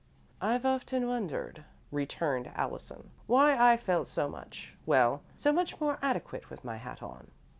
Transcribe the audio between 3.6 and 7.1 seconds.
felt so much well, so much more adequate with my hat